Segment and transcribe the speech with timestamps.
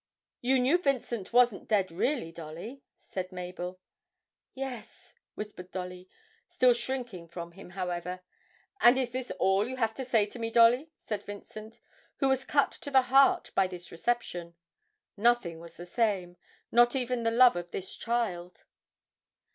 [0.41, 3.79] 'You knew Vincent wasn't dead really, Dolly?' said Mabel.
[4.55, 6.09] 'Yes,' whispered Dolly,
[6.47, 8.21] still shrinking from him, however.
[8.79, 11.79] 'And is this all you have to say to me, Dolly?' said Vincent,
[12.17, 14.55] who was cut to the heart by this reception.
[15.17, 16.35] Nothing was the same
[16.71, 18.63] not even the love of this child.